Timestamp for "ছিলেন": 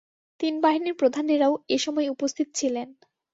2.55-2.87